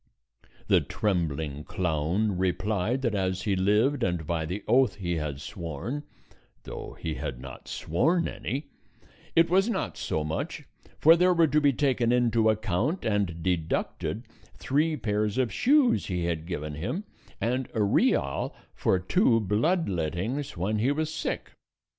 The 0.65 0.81
trembling 0.81 1.63
clown 1.63 2.35
replied 2.39 3.03
that 3.03 3.13
as 3.13 3.43
he 3.43 3.55
lived 3.55 4.01
and 4.01 4.25
by 4.25 4.47
the 4.47 4.63
oath 4.67 4.95
he 4.95 5.17
had 5.17 5.39
sworn 5.39 6.01
(though 6.63 6.97
he 6.99 7.13
had 7.13 7.39
not 7.39 7.67
sworn 7.67 8.27
any) 8.27 8.71
it 9.35 9.47
was 9.47 9.69
not 9.69 9.97
so 9.97 10.23
much; 10.23 10.63
for 10.97 11.15
there 11.15 11.35
were 11.35 11.45
to 11.45 11.61
be 11.61 11.71
taken 11.71 12.11
into 12.11 12.49
account 12.49 13.05
and 13.05 13.43
deducted 13.43 14.23
three 14.55 14.97
pairs 14.97 15.37
of 15.37 15.53
shoes 15.53 16.07
he 16.07 16.25
had 16.25 16.47
given 16.47 16.73
him, 16.73 17.03
and 17.39 17.69
a 17.75 17.83
real 17.83 18.55
for 18.73 18.97
two 18.97 19.39
blood 19.39 19.87
lettings 19.87 20.57
when 20.57 20.79
he 20.79 20.91
was 20.91 21.13
sick. 21.13 21.51